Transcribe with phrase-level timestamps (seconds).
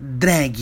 [0.00, 0.54] Drag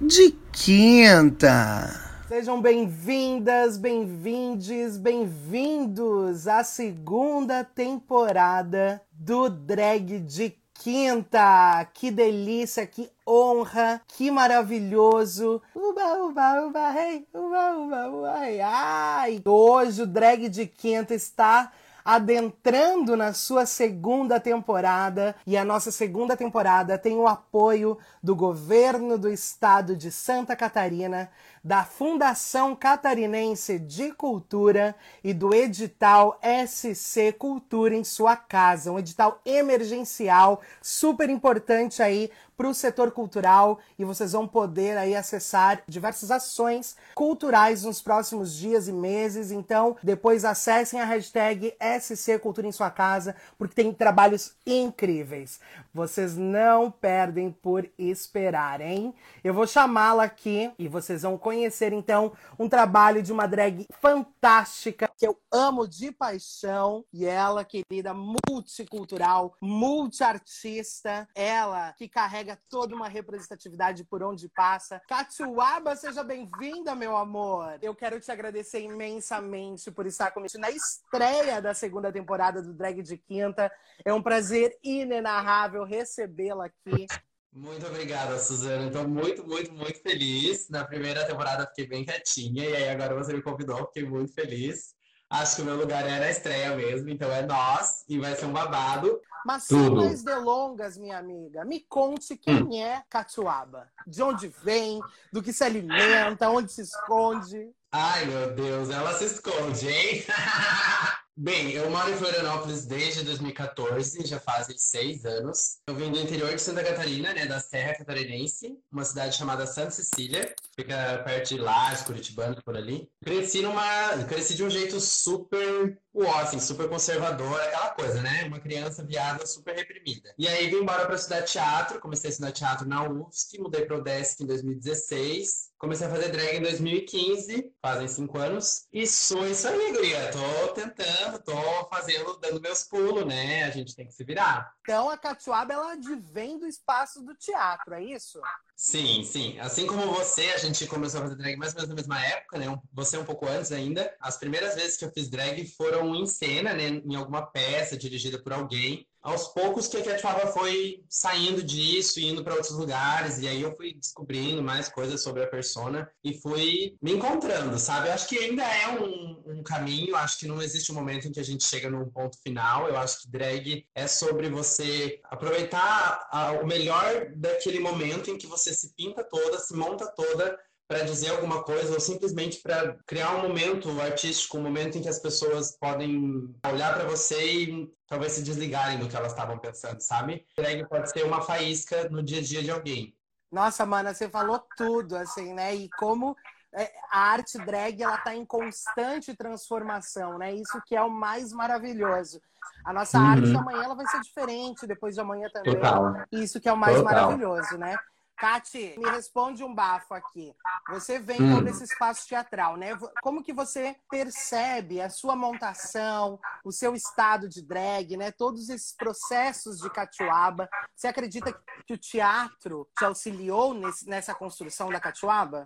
[0.00, 1.88] de quinta.
[2.26, 11.86] Sejam bem-vindas, bem-vindes, bem-vindos à segunda temporada do Drag de Quinta.
[11.94, 15.62] Que delícia, que honra, que maravilhoso.
[15.72, 18.34] Uba, uba, uba, hey, uba, uba, uba.
[18.64, 21.70] Ai, hoje o Drag de Quinta está
[22.04, 29.18] adentrando na sua segunda temporada e a nossa segunda temporada tem o apoio do governo
[29.18, 31.30] do estado de Santa Catarina,
[31.62, 39.40] da Fundação Catarinense de Cultura e do edital SC Cultura em sua casa, um edital
[39.44, 46.30] emergencial super importante aí para o setor cultural e vocês vão poder aí acessar diversas
[46.30, 49.50] ações culturais nos próximos dias e meses.
[49.50, 55.58] Então, depois acessem a hashtag SC Cultura em sua casa, porque tem trabalhos incríveis.
[55.94, 59.14] Vocês não perdem por esperar, hein?
[59.42, 65.10] Eu vou chamá-la aqui e vocês vão conhecer então um trabalho de uma drag fantástica
[65.18, 73.08] que eu amo de paixão e ela, querida, multicultural, multiartista, ela que carrega toda uma
[73.08, 75.02] representatividade por onde passa.
[75.08, 77.76] Catuaba, seja bem-vinda, meu amor.
[77.82, 83.02] Eu quero te agradecer imensamente por estar comigo na estreia da segunda temporada do Drag
[83.02, 83.72] de Quinta.
[84.04, 87.08] É um prazer inenarrável recebê-la aqui.
[87.52, 88.86] Muito obrigada, Suzana.
[88.86, 90.68] Estou muito, muito, muito feliz.
[90.68, 94.94] Na primeira temporada fiquei bem quietinha e aí agora você me convidou, fiquei muito feliz.
[95.28, 98.46] Acho que o meu lugar é na estreia mesmo, então é nós e vai ser
[98.46, 99.20] um babado.
[99.44, 102.82] Mas sem mais delongas, minha amiga, me conte quem hum.
[102.82, 103.88] é Catuaba.
[104.06, 105.00] De onde vem,
[105.32, 107.70] do que se alimenta, onde se esconde.
[107.92, 110.24] Ai, meu Deus, ela se esconde, hein?
[111.42, 115.78] Bem, eu moro em Florianópolis desde 2014, já fazem seis anos.
[115.86, 119.90] Eu vim do interior de Santa Catarina, né, da Serra Catarinense, uma cidade chamada Santa
[119.90, 123.10] Cecília, fica perto de Lages, Curitibano, por ali.
[123.24, 128.44] Cresci numa, cresci de um jeito super o assim, super conservador, aquela coisa, né?
[128.44, 130.34] Uma criança viada super reprimida.
[130.38, 133.96] E aí vim embora para estudar teatro, comecei a estudar teatro na UFSC, mudei para
[133.96, 135.70] o em 2016.
[135.78, 138.86] Comecei a fazer drag em 2015, fazem cinco anos.
[138.92, 140.30] E sou isso aí, guria.
[140.30, 143.64] Tô tentando, tô fazendo, dando meus pulos, né?
[143.64, 144.74] A gente tem que se virar.
[144.82, 148.38] Então a Catuaba, ela advém do espaço do teatro, é isso?
[148.82, 149.58] Sim, sim.
[149.60, 152.56] Assim como você, a gente começou a fazer drag mais ou menos na mesma época,
[152.58, 152.64] né?
[152.94, 154.10] Você um pouco antes ainda.
[154.18, 156.88] As primeiras vezes que eu fiz drag foram em cena, né?
[156.88, 162.26] Em alguma peça dirigida por alguém aos poucos que a Catuaba foi saindo disso e
[162.26, 166.34] indo para outros lugares e aí eu fui descobrindo mais coisas sobre a persona e
[166.34, 168.08] fui me encontrando, sabe?
[168.08, 171.32] Eu acho que ainda é um, um caminho, acho que não existe um momento em
[171.32, 172.88] que a gente chega num ponto final.
[172.88, 178.46] Eu acho que drag é sobre você aproveitar a, o melhor daquele momento em que
[178.46, 180.58] você se pinta toda, se monta toda
[180.90, 185.08] para dizer alguma coisa ou simplesmente para criar um momento artístico, um momento em que
[185.08, 190.00] as pessoas podem olhar para você e talvez se desligarem do que elas estavam pensando,
[190.00, 190.44] sabe?
[190.56, 193.16] Drag pode ser uma faísca no dia a dia de alguém.
[193.52, 195.72] Nossa, mana, você falou tudo, assim, né?
[195.76, 196.36] E como
[196.74, 200.52] é, a arte drag ela tá em constante transformação, né?
[200.52, 202.40] Isso que é o mais maravilhoso.
[202.84, 203.26] A nossa uhum.
[203.26, 205.72] arte amanhã ela vai ser diferente, depois de amanhã também.
[205.72, 206.24] Total.
[206.32, 207.14] Isso que é o mais Total.
[207.14, 207.94] maravilhoso, né?
[208.40, 210.54] Kati, me responde um bafo aqui.
[210.88, 211.56] Você vem hum.
[211.56, 212.96] todo esse espaço teatral, né?
[213.22, 218.32] Como que você percebe a sua montação, o seu estado de drag, né?
[218.32, 220.70] Todos esses processos de catuaba.
[220.96, 221.52] Você acredita
[221.86, 225.62] que o teatro te auxiliou nesse, nessa construção da catuaba?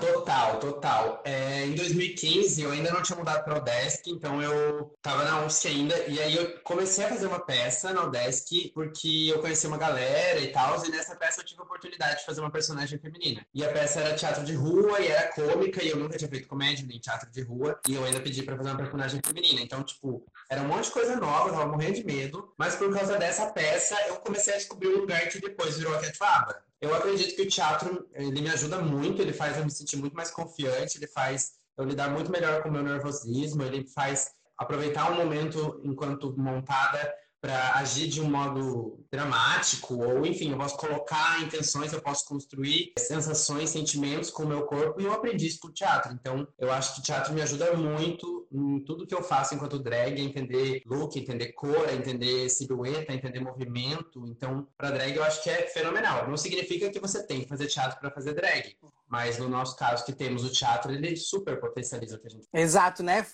[0.00, 1.20] Total, total.
[1.24, 5.44] É, em 2015 eu ainda não tinha mudado para o Desk, então eu estava na
[5.44, 9.66] UFSC ainda, e aí eu comecei a fazer uma peça na Desk porque eu conheci
[9.66, 12.98] uma galera e tal, e nessa peça eu tive a oportunidade de fazer uma personagem
[12.98, 13.46] feminina.
[13.54, 16.48] E a peça era teatro de rua e era cômica, e eu nunca tinha feito
[16.48, 19.60] comédia nem teatro de rua, e eu ainda pedi para fazer uma personagem feminina.
[19.60, 22.92] Então, tipo, era um monte de coisa nova, eu tava morrendo de medo, mas por
[22.94, 26.92] causa dessa peça eu comecei a descobrir um lugar que depois virou a Catfaba eu
[26.94, 30.32] acredito que o teatro ele me ajuda muito, ele faz eu me sentir muito mais
[30.32, 35.14] confiante, ele faz eu lidar muito melhor com o meu nervosismo, ele faz aproveitar o
[35.14, 41.92] momento enquanto montada para agir de um modo dramático, ou enfim, eu posso colocar intenções,
[41.92, 46.12] eu posso construir sensações, sentimentos com o meu corpo, e eu aprendi isso com teatro.
[46.12, 49.80] Então, eu acho que o teatro me ajuda muito em tudo que eu faço enquanto
[49.80, 54.24] drag, entender look, entender cor, entender silhueta, entender movimento.
[54.28, 56.28] Então, para drag, eu acho que é fenomenal.
[56.28, 58.76] Não significa que você tem que fazer teatro para fazer drag.
[59.08, 62.46] Mas no nosso caso, que temos o teatro, ele super potencializa o que a gente
[62.54, 63.26] Exato, né?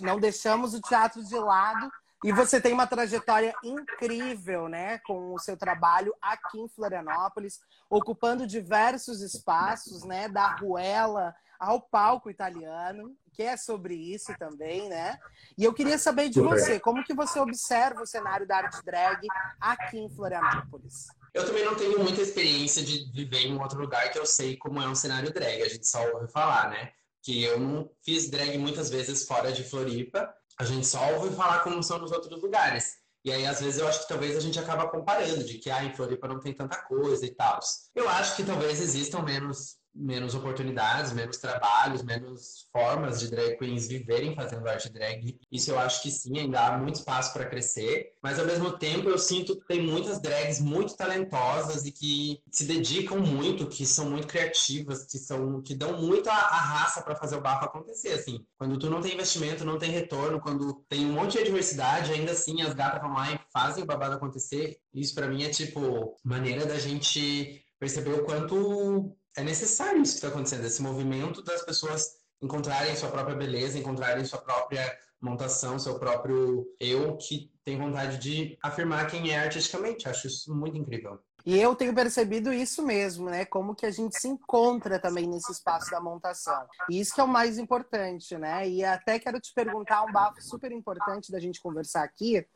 [0.00, 1.90] Não deixamos o teatro de lado
[2.24, 7.60] E você tem uma trajetória incrível, né, com o seu trabalho aqui em Florianópolis,
[7.90, 15.18] ocupando diversos espaços, né, da Ruela ao palco italiano, que é sobre isso também, né?
[15.58, 19.26] E eu queria saber de você, como que você observa o cenário da arte drag
[19.60, 21.06] aqui em Florianópolis?
[21.34, 24.56] Eu também não tenho muita experiência de viver em um outro lugar que eu sei
[24.56, 26.92] como é um cenário drag, a gente só ouve falar, né?
[27.22, 31.60] Que eu não fiz drag muitas vezes fora de Floripa, a gente só ouve falar
[31.60, 32.96] como são nos outros lugares.
[33.24, 35.82] E aí, às vezes, eu acho que talvez a gente acaba comparando, de que ah,
[35.82, 37.58] em Floripa não tem tanta coisa e tal.
[37.94, 43.86] Eu acho que talvez existam menos menos oportunidades, menos trabalhos, menos formas de drag queens
[43.86, 45.38] viverem fazendo arte drag.
[45.50, 49.08] Isso eu acho que sim, ainda há muito espaço para crescer, mas ao mesmo tempo
[49.08, 54.10] eu sinto que tem muitas drags muito talentosas e que se dedicam muito, que são
[54.10, 58.12] muito criativas, que são que dão muito a, a raça para fazer o bafo acontecer,
[58.12, 58.44] assim.
[58.58, 62.32] Quando tu não tem investimento, não tem retorno, quando tem um monte de adversidade, ainda
[62.32, 64.78] assim as gatas vão lá e fazem o babado acontecer.
[64.92, 70.18] Isso para mim é tipo maneira da gente perceber o quanto é necessário isso que
[70.18, 75.98] está acontecendo, esse movimento das pessoas encontrarem sua própria beleza, encontrarem sua própria montação, seu
[75.98, 80.08] próprio eu, que tem vontade de afirmar quem é artisticamente.
[80.08, 81.18] Acho isso muito incrível.
[81.46, 83.44] E eu tenho percebido isso mesmo, né?
[83.44, 86.66] Como que a gente se encontra também nesse espaço da montação.
[86.88, 88.66] E isso que é o mais importante, né?
[88.66, 92.46] E até quero te perguntar um bafo super importante da gente conversar aqui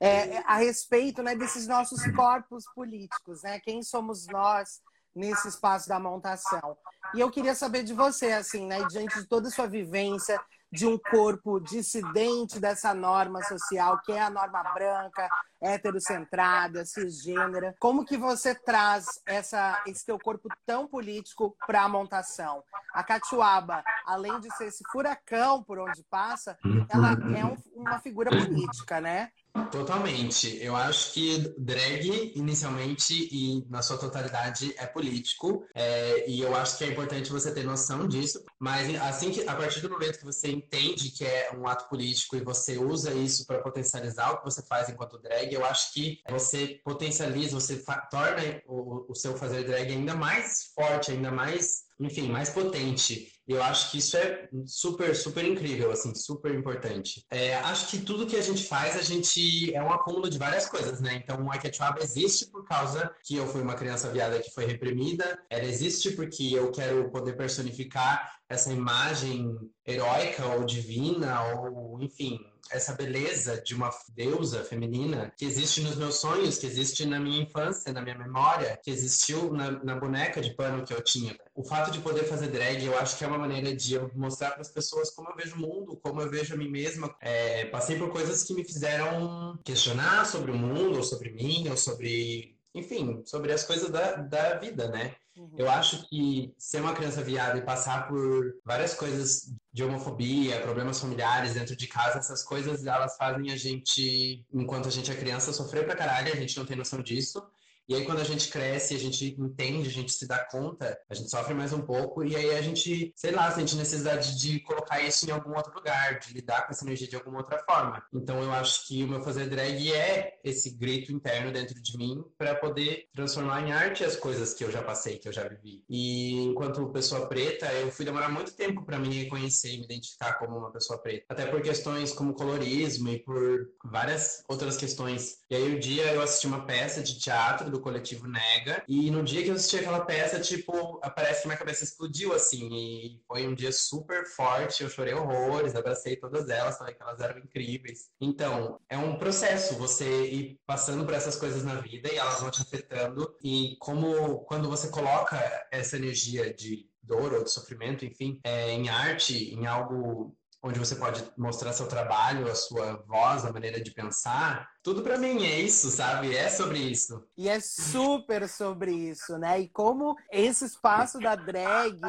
[0.00, 3.60] é, a respeito né, desses nossos corpos políticos, né?
[3.60, 4.80] Quem somos nós
[5.14, 6.76] nesse espaço da montação.
[7.14, 10.40] E eu queria saber de você, assim, né, diante de toda a sua vivência
[10.72, 15.28] de um corpo dissidente dessa norma social, que é a norma branca,
[15.60, 22.64] heterocentrada, cisgênera, como que você traz essa, esse teu corpo tão político para a montação?
[22.94, 26.56] A Catuaba, além de ser esse furacão por onde passa,
[26.88, 29.30] ela é um, uma figura política, né?
[29.70, 30.58] Totalmente.
[30.62, 35.66] Eu acho que drag, inicialmente e na sua totalidade, é político.
[35.74, 38.42] É, e eu acho que é importante você ter noção disso.
[38.58, 42.36] Mas assim que, a partir do momento que você entende que é um ato político
[42.36, 46.20] e você usa isso para potencializar o que você faz enquanto drag, eu acho que
[46.30, 52.28] você potencializa, você torna o, o seu fazer drag ainda mais forte, ainda mais enfim,
[52.28, 53.32] mais potente.
[53.46, 57.26] Eu acho que isso é super, super incrível, assim, super importante.
[57.30, 60.68] É, acho que tudo que a gente faz, a gente é um acúmulo de várias
[60.68, 61.14] coisas, né?
[61.16, 65.38] Então, a Ketchup existe por causa que eu fui uma criança viada que foi reprimida.
[65.50, 69.56] Ela existe porque eu quero poder personificar essa imagem
[69.86, 72.38] heróica ou divina ou, enfim,
[72.72, 77.42] essa beleza de uma deusa feminina que existe nos meus sonhos, que existe na minha
[77.42, 81.36] infância, na minha memória, que existiu na, na boneca de pano que eu tinha.
[81.54, 84.52] O fato de poder fazer drag, eu acho que é uma maneira de eu mostrar
[84.52, 87.14] para as pessoas como eu vejo o mundo, como eu vejo a mim mesma.
[87.20, 91.76] É, passei por coisas que me fizeram questionar sobre o mundo, ou sobre mim, ou
[91.76, 95.14] sobre enfim, sobre as coisas da, da vida, né?
[95.36, 95.50] Uhum.
[95.56, 101.00] Eu acho que ser uma criança viada e passar por várias coisas de homofobia, problemas
[101.00, 105.52] familiares dentro de casa, essas coisas elas fazem a gente, enquanto a gente é criança,
[105.52, 107.42] sofrer pra caralho, a gente não tem noção disso.
[107.88, 111.14] E aí, quando a gente cresce, a gente entende, a gente se dá conta, a
[111.14, 115.00] gente sofre mais um pouco, e aí a gente, sei lá, sente necessidade de colocar
[115.00, 118.02] isso em algum outro lugar, de lidar com essa energia de alguma outra forma.
[118.12, 122.22] Então, eu acho que o meu fazer drag é esse grito interno dentro de mim
[122.38, 125.84] para poder transformar em arte as coisas que eu já passei, que eu já vivi.
[125.88, 130.34] E enquanto pessoa preta, eu fui demorar muito tempo para me reconhecer e me identificar
[130.34, 131.24] como uma pessoa preta.
[131.28, 135.38] Até por questões como colorismo e por várias outras questões.
[135.50, 138.84] E aí, um dia eu assisti uma peça de teatro do coletivo Nega.
[138.86, 142.68] E no dia que eu assisti aquela peça, tipo, parece que minha cabeça explodiu, assim.
[142.72, 147.20] E foi um dia super forte, eu chorei horrores, abracei todas elas, falei que elas
[147.20, 148.10] eram incríveis.
[148.20, 152.50] Então, é um processo você ir passando por essas coisas na vida e elas vão
[152.50, 153.34] te afetando.
[153.42, 155.38] E como quando você coloca
[155.72, 160.94] essa energia de dor ou de sofrimento, enfim, é, em arte, em algo onde você
[160.94, 164.70] pode mostrar seu trabalho, a sua voz, a maneira de pensar.
[164.82, 166.34] Tudo para mim é isso, sabe?
[166.34, 167.24] É sobre isso.
[167.36, 169.60] E é super sobre isso, né?
[169.60, 172.00] E como esse espaço da drag,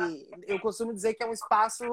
[0.47, 1.83] eu costumo dizer que é um espaço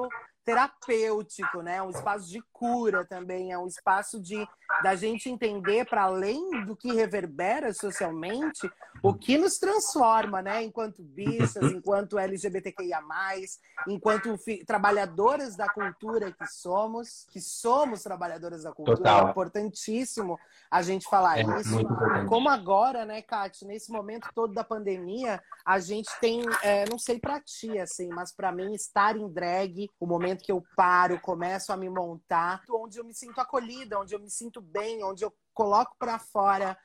[0.43, 1.81] terapêutico, né?
[1.81, 4.47] Um espaço de cura também, é um espaço de
[4.81, 8.71] da gente entender para além do que reverbera socialmente,
[9.03, 10.63] o que nos transforma, né?
[10.63, 13.01] Enquanto bichas, enquanto LGBTQIA+,
[13.87, 14.35] enquanto
[14.65, 19.27] trabalhadoras da cultura que somos, que somos trabalhadoras da cultura, Total.
[19.27, 20.39] é importantíssimo
[20.71, 21.77] a gente falar É isso.
[22.29, 27.19] Como agora, né, Kátia, nesse momento todo da pandemia, a gente tem, é, não sei
[27.19, 31.73] pra ti, assim, mas pra mim, estar em drag, o momento que eu paro, começo
[31.73, 35.33] a me montar, onde eu me sinto acolhida, onde eu me sinto bem, onde eu
[35.53, 36.77] coloco pra fora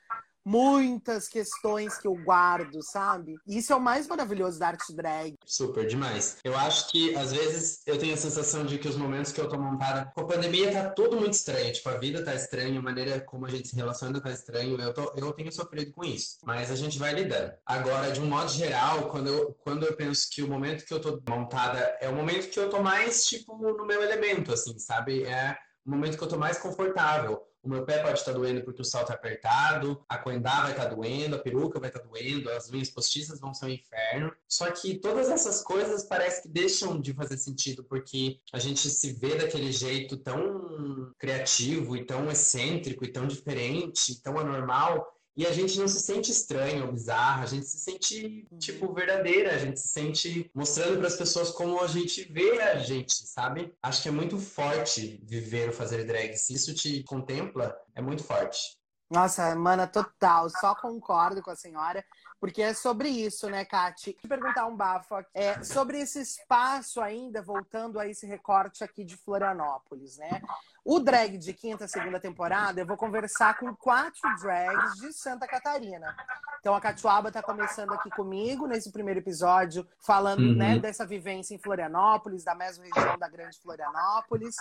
[0.47, 3.35] muitas questões que eu guardo, sabe?
[3.45, 5.35] Isso é o mais maravilhoso da arte drag.
[5.45, 6.37] Super demais.
[6.41, 9.49] Eu acho que às vezes eu tenho a sensação de que os momentos que eu
[9.49, 12.81] tô montada, com a pandemia tá tudo muito estranho, tipo, a vida tá estranha, a
[12.81, 14.79] maneira como a gente se relaciona tá estranho.
[14.79, 17.51] Eu tô, eu tenho sofrido com isso, mas a gente vai lidando.
[17.65, 21.01] Agora, de um modo geral, quando eu, quando eu penso que o momento que eu
[21.01, 25.23] tô montada é o momento que eu tô mais tipo no meu elemento, assim, sabe?
[25.23, 27.45] É o momento que eu tô mais confortável.
[27.67, 30.85] O meu pé pode estar doendo porque o salto é apertado, a coendá vai estar
[30.85, 34.31] doendo, a peruca vai estar doendo, as unhas postiças vão ser um inferno.
[34.47, 39.11] Só que todas essas coisas parece que deixam de fazer sentido porque a gente se
[39.11, 45.16] vê daquele jeito tão criativo e tão excêntrico e tão diferente, tão anormal.
[45.37, 49.53] E a gente não se sente estranho ou bizarro, a gente se sente, tipo, verdadeira,
[49.53, 53.71] a gente se sente mostrando para as pessoas como a gente vê a gente, sabe?
[53.83, 56.35] Acho que é muito forte viver o fazer drag.
[56.35, 58.79] Se isso te contempla, é muito forte.
[59.11, 60.49] Nossa, mana, total.
[60.49, 62.03] Só concordo com a senhora,
[62.39, 64.13] porque é sobre isso, né, Kati?
[64.13, 65.29] Te perguntar um bafo aqui.
[65.33, 70.41] É, sobre esse espaço ainda, voltando a esse recorte aqui de Florianópolis, né?
[70.85, 76.15] O drag de quinta, segunda temporada, eu vou conversar com quatro drags de Santa Catarina.
[76.61, 80.55] Então a Catuaba tá começando aqui comigo nesse primeiro episódio, falando Uhum.
[80.55, 84.55] né, dessa vivência em Florianópolis, da mesma região da Grande Florianópolis.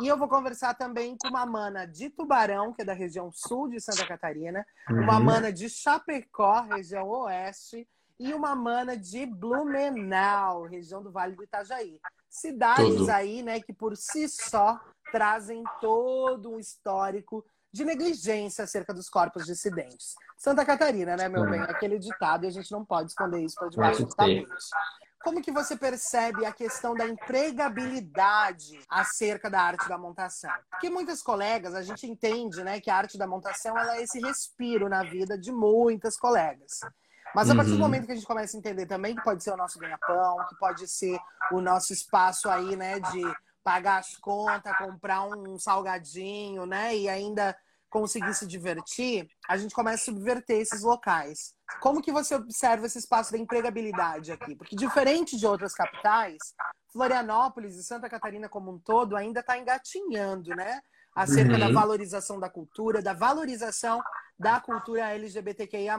[0.00, 3.68] E eu vou conversar também com uma mana de Tubarão, que é da região sul
[3.68, 5.24] de Santa Catarina, uma Uhum.
[5.24, 12.00] mana de Chapecó, região oeste, e uma mana de Blumenau, região do Vale do Itajaí.
[12.28, 13.10] Cidades Tudo.
[13.10, 14.80] aí, né, que por si só
[15.12, 20.14] trazem todo um histórico de negligência acerca dos corpos dissidentes.
[20.36, 21.50] Santa Catarina, né, meu Sim.
[21.50, 21.60] bem?
[21.62, 24.46] Aquele ditado e a gente não pode esconder isso para debaixo do tapete.
[25.22, 30.52] Como que você percebe a questão da empregabilidade acerca da arte da montação?
[30.70, 34.20] Porque muitas colegas, a gente entende, né, que a arte da montação ela é esse
[34.20, 36.80] respiro na vida de muitas colegas.
[37.34, 37.82] Mas a partir do Uhum.
[37.82, 40.56] momento que a gente começa a entender também que pode ser o nosso ganha-pão, que
[40.58, 41.18] pode ser
[41.52, 43.22] o nosso espaço aí, né, de
[43.62, 47.56] pagar as contas, comprar um salgadinho, né, e ainda
[47.90, 51.54] conseguir se divertir, a gente começa a subverter esses locais.
[51.80, 54.54] Como que você observa esse espaço da empregabilidade aqui?
[54.54, 56.36] Porque diferente de outras capitais,
[56.92, 60.80] Florianópolis e Santa Catarina como um todo ainda está engatinhando, né?
[61.14, 61.58] Acerca Uhum.
[61.60, 64.00] da valorização da cultura, da valorização
[64.38, 65.98] da cultura LGBTQIA+.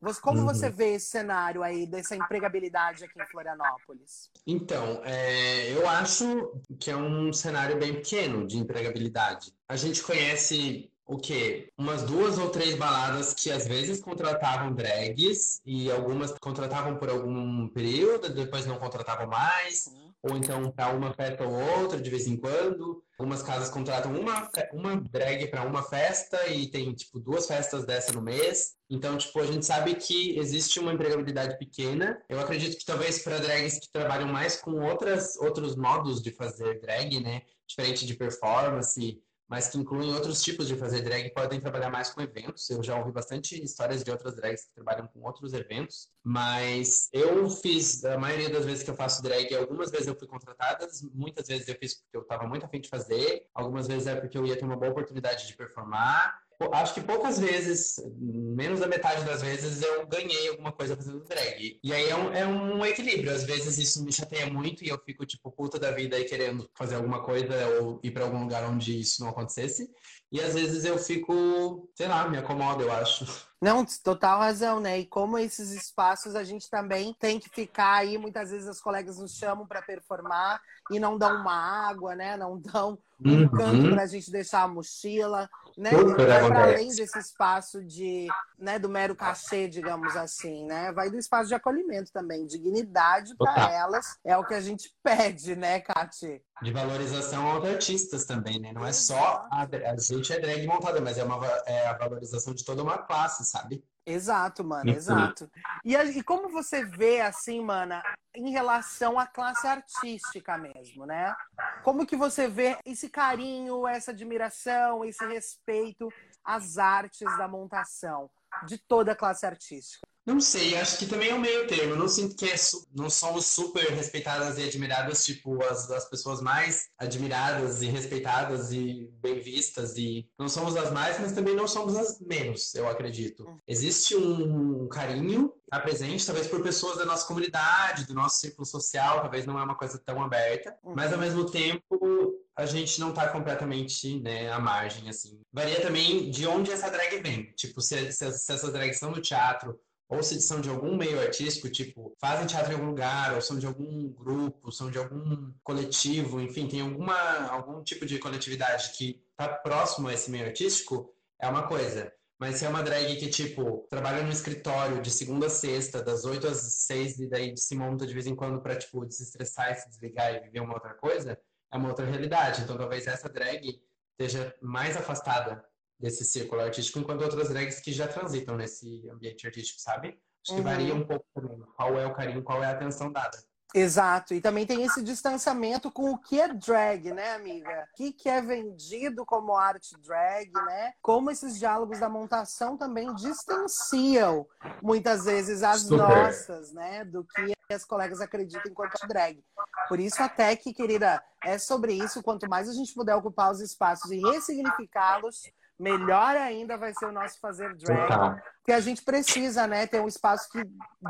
[0.00, 0.46] Você, como Uhum.
[0.46, 4.30] você vê esse cenário aí dessa empregabilidade aqui em Florianópolis?
[4.46, 9.52] Então, é, eu acho que é um cenário bem pequeno de empregabilidade.
[9.68, 11.70] A gente conhece o quê?
[11.76, 17.68] Umas duas ou três baladas que às vezes contratavam drags e algumas contratavam por algum
[17.68, 19.86] período, depois não contratavam mais,
[20.24, 23.02] ou então para uma festa ou outra de vez em quando.
[23.18, 28.12] Algumas casas contratam uma, uma drag para uma festa e tem tipo duas festas dessa
[28.12, 28.74] no mês.
[28.90, 32.20] Então, tipo, a gente sabe que existe uma empregabilidade pequena.
[32.28, 36.80] Eu acredito que talvez para drags que trabalham mais com outras, outros modos de fazer
[36.80, 37.42] drag, né?
[37.66, 42.20] Diferente de performance, mas que incluem outros tipos de fazer drag, podem trabalhar mais com
[42.20, 42.68] eventos.
[42.70, 47.48] Eu já ouvi bastante histórias de outras drags que trabalham com outros eventos, mas eu
[47.50, 51.46] fiz, a maioria das vezes que eu faço drag, algumas vezes eu fui contratada, muitas
[51.46, 54.46] vezes eu fiz porque eu estava muito afim de fazer, algumas vezes é porque eu
[54.46, 56.43] ia ter uma boa oportunidade de performar.
[56.72, 61.78] Acho que poucas vezes, menos da metade das vezes, eu ganhei alguma coisa fazendo drag.
[61.82, 63.32] E aí é um, é um equilíbrio.
[63.32, 66.68] Às vezes isso me chateia muito e eu fico, tipo, puta da vida aí querendo
[66.74, 69.90] fazer alguma coisa ou ir pra algum lugar onde isso não acontecesse.
[70.30, 73.24] E às vezes eu fico, sei lá, me acomodo, eu acho.
[73.60, 74.98] Não, total razão, né?
[74.98, 79.16] E como esses espaços a gente também tem que ficar aí, muitas vezes as colegas
[79.18, 81.54] nos chamam para performar e não dão uma
[81.88, 82.36] água, né?
[82.36, 83.48] Não dão um Uhum.
[83.48, 85.90] canto para a gente deixar a mochila, né?
[85.90, 88.28] Super Vai para além desse espaço de,
[88.58, 90.92] né, do mero cachê, digamos assim, né?
[90.92, 95.56] Vai do espaço de acolhimento também, dignidade para elas é o que a gente pede,
[95.56, 96.42] né, Kati?
[96.62, 98.72] De valorização aos artistas também, né?
[98.72, 102.54] Não é só a, a gente é drag montada, mas é, uma, é a valorização
[102.54, 103.84] de toda uma classe, sabe?
[104.06, 105.50] Exato, mano, exato.
[105.82, 108.02] E, e como você vê, assim, mana,
[108.34, 111.34] em relação à classe artística mesmo, né?
[111.82, 116.08] Como que você vê esse carinho, essa admiração, esse respeito
[116.44, 118.30] às artes da montação
[118.66, 120.03] de toda a classe artística?
[120.26, 121.92] Não sei, acho que também é um meio termo.
[121.92, 122.54] Eu não sinto que é
[122.94, 129.10] não somos super respeitadas e admiradas, tipo, as, as pessoas mais admiradas e respeitadas e
[129.20, 129.98] bem vistas.
[129.98, 133.44] E não somos as mais, mas também não somos as menos, eu acredito.
[133.44, 133.58] Uhum.
[133.68, 139.20] Existe um carinho a presente, talvez por pessoas da nossa comunidade, do nosso círculo social,
[139.20, 140.94] talvez não é uma coisa tão aberta, uhum.
[140.96, 145.40] mas ao mesmo tempo a gente não tá completamente né, à margem, assim.
[145.52, 147.52] Varia também de onde essa drag vem.
[147.56, 151.20] Tipo, se, se, se essas drags são do teatro ou se são de algum meio
[151.20, 155.52] artístico, tipo, fazem teatro em algum lugar, ou são de algum grupo, são de algum
[155.62, 161.14] coletivo, enfim, tem alguma, algum tipo de coletividade que tá próximo a esse meio artístico,
[161.40, 162.12] é uma coisa.
[162.38, 166.24] Mas se é uma drag que, tipo, trabalha no escritório de segunda a sexta, das
[166.24, 169.76] 8 às 6, e daí se monta de vez em quando pra, tipo, desestressar e
[169.76, 171.38] se desligar e viver uma outra coisa,
[171.72, 172.62] é uma outra realidade.
[172.62, 173.80] Então talvez essa drag
[174.18, 175.64] esteja mais afastada
[176.04, 180.08] desse círculo artístico, enquanto outras drags que já transitam nesse ambiente artístico, sabe?
[180.08, 180.62] Acho que uhum.
[180.62, 181.58] varia um pouco também.
[181.74, 183.38] Qual é o carinho, qual é a atenção dada.
[183.74, 187.88] Exato, e também tem esse distanciamento com o que é drag, né, amiga?
[187.90, 190.92] O que, que é vendido como arte drag, né?
[191.00, 194.46] Como esses diálogos da montação também distanciam
[194.82, 195.96] muitas vezes as Super.
[195.96, 199.42] nossas, né, do que as colegas acreditam enquanto drag.
[199.88, 202.22] Por isso, até que, querida, é sobre isso.
[202.22, 205.42] Quanto mais a gente puder ocupar os espaços e ressignificá-los,
[205.78, 208.40] melhor ainda vai ser o nosso fazer drag.
[208.58, 210.62] Porque a gente precisa, né, ter um espaço que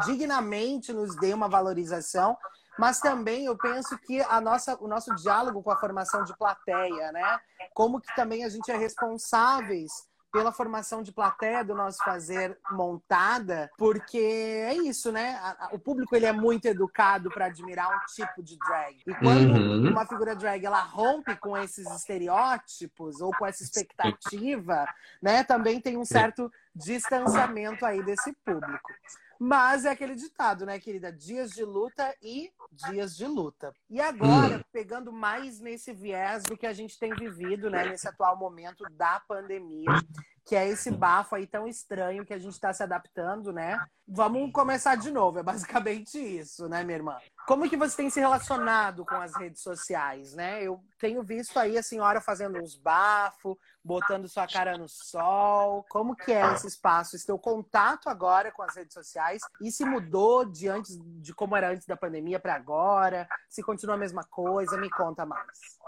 [0.07, 2.37] dignamente nos dê uma valorização.
[2.79, 7.13] Mas também eu penso que a nossa, o nosso diálogo com a formação de plateia,
[7.13, 7.39] né?
[7.73, 9.93] Como que também a gente é responsáveis
[10.35, 15.41] pela formação de plateia do nosso fazer montada, porque é isso, né?
[15.71, 19.01] O público ele é muito educado para admirar um tipo de drag.
[19.07, 19.91] E quando uhum.
[19.91, 24.85] uma figura drag ela rompe com esses estereótipos ou com essa expectativa,
[25.23, 25.45] né?
[25.45, 28.93] Também tem um certo distanciamento aí desse público.
[29.47, 31.13] Mas é aquele ditado, né, querida?
[31.13, 33.75] Dias de luta e dias de luta.
[33.91, 34.63] E agora, hum.
[34.73, 39.21] pegando mais nesse viés do que a gente tem vivido, né, nesse atual momento da
[39.29, 39.91] pandemia,
[40.45, 43.79] que é esse bafo aí tão estranho que a gente está se adaptando, né?
[44.07, 47.17] Vamos começar de novo, é basicamente isso, né, minha irmã?
[47.47, 50.63] Como que você tem se relacionado com as redes sociais, né?
[50.63, 55.85] Eu tenho visto aí a senhora fazendo uns bafos, botando sua cara no sol.
[55.89, 59.43] Como que é esse espaço, esse teu contato agora com as redes sociais?
[59.63, 63.27] E se mudou de antes de como era antes da pandemia para agora?
[63.49, 64.77] Se continua a mesma coisa?
[64.77, 65.79] Me conta mais.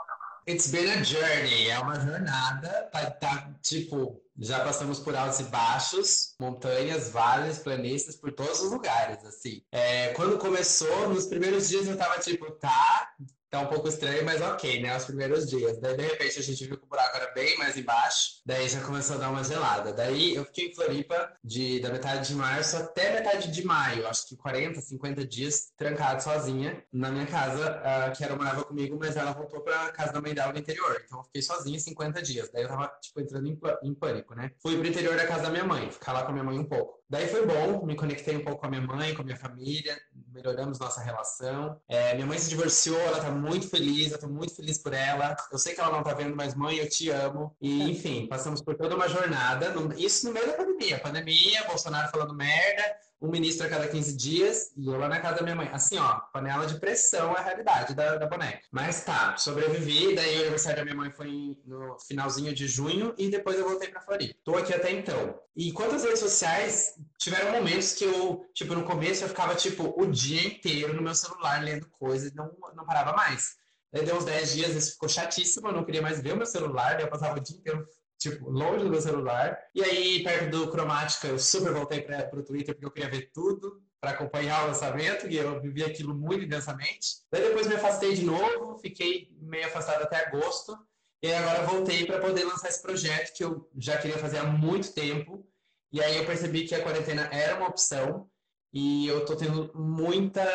[0.48, 5.42] It's been a journey, é uma jornada, tá, tá, tipo, já passamos por altos e
[5.44, 9.62] baixos, montanhas, vales, planícies, por todos os lugares, assim.
[9.72, 13.12] É, quando começou, nos primeiros dias eu tava tipo, tá,
[13.48, 14.96] Tá um pouco estranho, mas ok, né?
[14.96, 15.78] Os primeiros dias.
[15.78, 18.40] Daí, de repente, a gente viu que o buraco era bem mais embaixo.
[18.44, 19.92] Daí já começou a dar uma gelada.
[19.92, 24.06] Daí eu fiquei em Floripa de, da metade de março até metade de maio.
[24.08, 28.96] Acho que 40, 50 dias trancado sozinha na minha casa, uh, que ela morava comigo,
[28.98, 31.00] mas ela voltou pra casa da mãe dela no interior.
[31.04, 32.50] Então eu fiquei sozinha 50 dias.
[32.52, 34.50] Daí eu tava, tipo, entrando em, em pânico, né?
[34.60, 36.64] Fui pro interior da casa da minha mãe, ficar lá com a minha mãe um
[36.64, 36.96] pouco.
[37.08, 39.96] Daí foi bom, me conectei um pouco com a minha mãe, com a minha família,
[40.32, 41.80] melhoramos nossa relação.
[41.88, 45.36] É, minha mãe se divorciou, ela tá muito feliz, eu tô muito feliz por ela.
[45.52, 47.54] Eu sei que ela não tá vendo, mas mãe, eu te amo.
[47.60, 49.72] E, enfim, passamos por toda uma jornada.
[49.96, 50.98] Isso no meio da pandemia.
[50.98, 55.36] Pandemia, Bolsonaro falando merda, um ministro a cada 15 dias e eu lá na casa
[55.36, 55.68] da minha mãe.
[55.72, 58.60] Assim, ó, panela de pressão é a realidade da, da boneca.
[58.70, 63.30] Mas tá, sobrevivi, daí o aniversário da minha mãe foi no finalzinho de junho e
[63.30, 64.38] depois eu voltei pra Floripa.
[64.44, 65.38] Tô aqui até então.
[65.56, 69.94] E quanto às redes sociais, tiveram momentos que eu, tipo, no começo eu ficava, tipo,
[69.96, 73.56] o dia inteiro no meu celular lendo coisas e não, não parava mais.
[73.92, 76.44] Daí deu uns 10 dias, isso ficou chatíssimo, eu não queria mais ver o meu
[76.44, 77.86] celular, daí eu passava o dia inteiro
[78.18, 79.58] tipo, longe do meu celular.
[79.74, 83.30] E aí, perto do Cromática, eu super voltei para o Twitter porque eu queria ver
[83.32, 87.22] tudo para acompanhar o lançamento e eu vivi aquilo muito intensamente.
[87.30, 90.76] Daí depois me afastei de novo, fiquei meio afastado até agosto.
[91.22, 94.92] E agora voltei para poder lançar esse projeto que eu já queria fazer há muito
[94.92, 95.46] tempo.
[95.90, 98.28] E aí eu percebi que a quarentena era uma opção
[98.72, 100.46] e eu estou tendo muita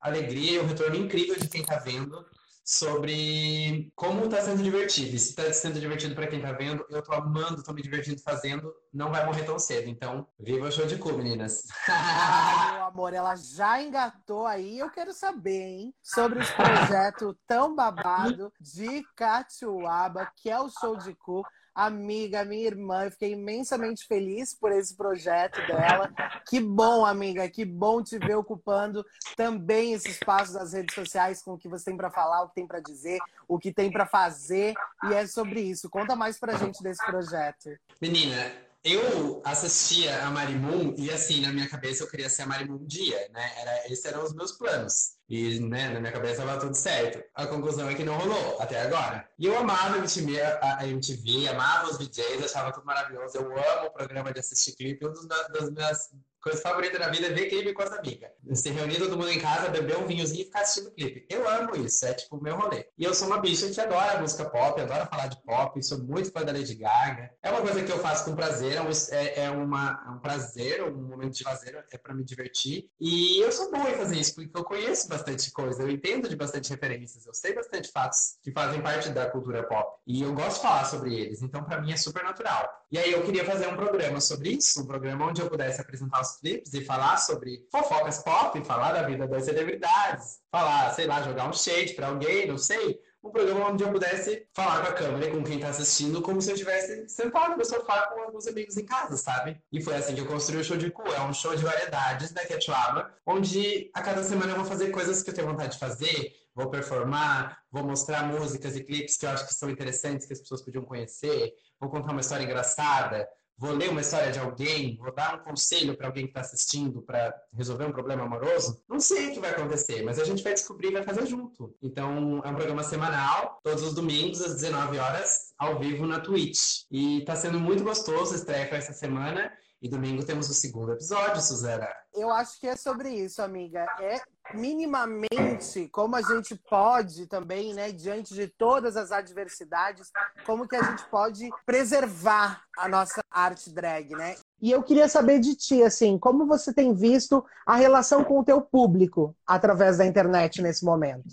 [0.00, 2.26] alegria, um retorno incrível de quem está vendo
[2.66, 5.14] sobre como está sendo divertido.
[5.14, 8.20] E se está sendo divertido para quem está vendo, eu estou amando, estou me divertindo
[8.20, 9.88] fazendo, não vai morrer tão cedo.
[9.88, 11.62] Então, viva o show de cu, meninas.
[12.74, 14.80] Meu amor, ela já engatou aí.
[14.80, 20.96] Eu quero saber, hein, sobre esse projeto tão babado de Catuaba, que é o show
[20.96, 21.44] de cu
[21.76, 23.04] amiga, minha irmã.
[23.04, 26.10] Eu fiquei imensamente feliz por esse projeto dela.
[26.48, 29.04] Que bom, amiga, que bom te ver ocupando
[29.36, 32.54] também esse espaço das redes sociais com o que você tem para falar, o que
[32.54, 34.74] tem para dizer, o que tem para fazer.
[35.04, 35.90] E é sobre isso.
[35.90, 37.68] Conta mais pra gente desse projeto.
[38.00, 42.76] Menina, eu assistia a Marimun e assim, na minha cabeça eu queria ser a Marimun
[42.76, 43.52] um dia, né?
[43.60, 45.16] Era, esses eram os meus planos.
[45.28, 47.20] E, né, na minha cabeça estava tudo certo.
[47.34, 49.28] A conclusão é que não rolou, até agora.
[49.36, 53.36] E eu amava a MTV, a MTV amava os DJs, achava tudo maravilhoso.
[53.36, 55.04] Eu amo o programa de assistir clipe.
[55.04, 56.10] Um dos, das minhas
[56.46, 58.30] coisa favorita da vida é ver clipe com as amigas.
[58.54, 61.26] Se reunir todo mundo em casa, beber um vinhozinho e ficar assistindo clipe.
[61.28, 62.86] Eu amo isso, é tipo o meu rolê.
[62.96, 66.30] E eu sou uma bicha que adora música pop, adora falar de pop, sou muito
[66.30, 67.32] fã da Lady Gaga.
[67.42, 68.78] É uma coisa que eu faço com prazer,
[69.10, 72.88] é, é, uma, é um prazer, um momento de lazer, é para me divertir.
[73.00, 76.36] E eu sou boa em fazer isso, porque eu conheço bastante coisa, eu entendo de
[76.36, 79.98] bastante referências, eu sei bastante fatos que fazem parte da cultura pop.
[80.06, 82.86] E eu gosto de falar sobre eles, então para mim é super natural.
[82.92, 86.20] E aí eu queria fazer um programa sobre isso, um programa onde eu pudesse apresentar
[86.20, 91.22] os clipes e falar sobre fofocas pop, falar da vida das celebridades, falar, sei lá,
[91.22, 93.00] jogar um shade para alguém, não sei.
[93.22, 96.40] Um programa onde eu pudesse falar com a câmera e com quem está assistindo como
[96.40, 99.60] se eu estivesse sentado no sofá com alguns amigos em casa, sabe?
[99.72, 101.02] E foi assim que eu construí o show de cu.
[101.08, 105.24] É um show de variedades da Ketchuaba, onde a cada semana eu vou fazer coisas
[105.24, 109.30] que eu tenho vontade de fazer, vou performar, vou mostrar músicas e clipes que eu
[109.30, 113.72] acho que são interessantes, que as pessoas podiam conhecer, vou contar uma história engraçada, vou
[113.72, 117.34] ler uma história de alguém, vou dar um conselho para alguém que está assistindo para
[117.54, 120.88] resolver um problema amoroso, não sei o que vai acontecer, mas a gente vai descobrir
[120.88, 121.74] e vai fazer junto.
[121.82, 126.84] Então, é um programa semanal, todos os domingos, às 19 horas, ao vivo na Twitch.
[126.90, 129.52] E está sendo muito gostoso, estreia foi essa semana.
[129.80, 131.86] E domingo temos o segundo episódio, Suzana.
[132.14, 133.86] Eu acho que é sobre isso, amiga.
[134.00, 134.20] É
[134.54, 140.10] minimamente como a gente pode também, né, diante de todas as adversidades,
[140.46, 144.36] como que a gente pode preservar a nossa arte drag, né?
[144.62, 148.44] E eu queria saber de ti, assim, como você tem visto a relação com o
[148.44, 151.28] teu público através da internet nesse momento?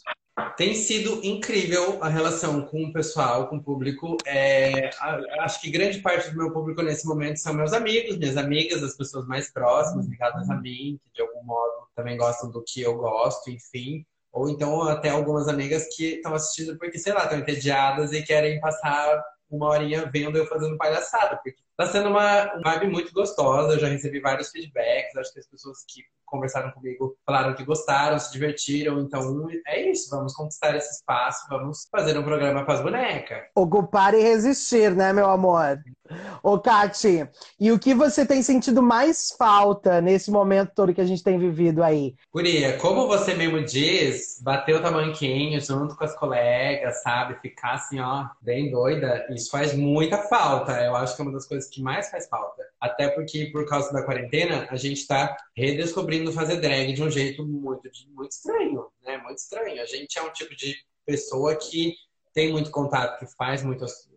[0.58, 4.18] Tem sido incrível a relação com o pessoal, com o público.
[4.26, 4.90] É,
[5.42, 8.98] acho que grande parte do meu público nesse momento são meus amigos, minhas amigas, as
[8.98, 12.98] pessoas mais próximas, ligadas a mim, que de algum modo também gostam do que eu
[12.98, 14.04] gosto, enfim.
[14.32, 18.60] Ou então até algumas amigas que estão assistindo porque, sei lá, estão entediadas e querem
[18.60, 23.74] passar uma horinha vendo eu fazendo palhaçada, porque tá sendo uma, vibe muito gostosa.
[23.74, 28.18] Eu já recebi vários feedbacks, acho que as pessoas que conversaram comigo falaram que gostaram,
[28.18, 29.00] se divertiram.
[29.02, 33.44] Então é isso, vamos conquistar esse espaço, vamos fazer um programa com as bonecas.
[33.56, 35.80] Ocupar e resistir, né, meu amor?
[36.42, 37.28] Ô, Kati,
[37.60, 41.40] e o que você tem sentido mais falta nesse momento todo que a gente tem
[41.40, 42.16] vivido aí?
[42.32, 47.40] Guria, como você mesmo diz, bater o tamanquinho junto com as colegas, sabe?
[47.40, 50.74] Ficar assim, ó, bem doida, isso faz muita falta.
[50.82, 52.64] Eu acho que é uma das coisas que mais faz falta.
[52.80, 57.46] Até porque, por causa da quarentena, a gente tá redescobrindo fazer drag de um jeito
[57.46, 59.18] muito, muito estranho, né?
[59.18, 59.82] Muito estranho.
[59.82, 61.96] A gente é um tipo de pessoa que
[62.34, 64.10] tem muito contato, que faz muitas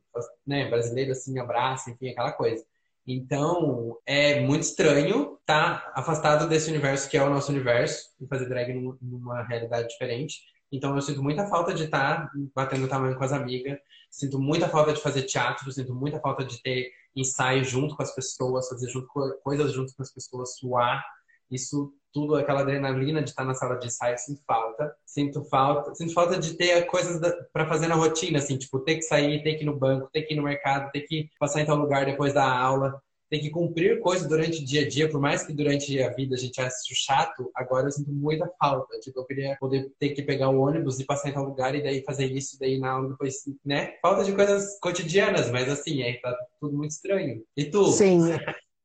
[0.47, 2.65] né, brasileiro assim, abraça, enfim, aquela coisa.
[3.07, 8.27] Então, é muito estranho estar tá afastado desse universo que é o nosso universo e
[8.27, 10.41] fazer drag numa realidade diferente.
[10.73, 13.79] Então, eu sinto muita falta de estar tá batendo tamanho com as amigas,
[14.11, 18.15] sinto muita falta de fazer teatro, sinto muita falta de ter ensaio junto com as
[18.15, 19.09] pessoas, fazer junto,
[19.43, 21.05] coisas junto com as pessoas, suar.
[21.51, 24.95] Isso tudo, aquela adrenalina de estar na sala de ensaio, sinto falta.
[25.05, 27.21] Sinto falta, sinto falta de ter coisas
[27.53, 30.23] para fazer na rotina, assim, tipo, ter que sair, ter que ir no banco, ter
[30.23, 33.51] que ir no mercado, ter que passar em tal lugar depois da aula, ter que
[33.51, 36.61] cumprir coisas durante o dia a dia, por mais que durante a vida a gente
[36.61, 38.99] ache chato, agora eu sinto muita falta.
[39.01, 41.83] Tipo, eu queria poder ter que pegar o ônibus e passar em tal lugar e
[41.83, 43.35] daí fazer isso, daí na aula depois,
[43.65, 43.95] né?
[44.01, 47.43] Falta de coisas cotidianas, mas assim, aí tá tudo muito estranho.
[47.57, 47.87] E tu?
[47.93, 48.21] Sim.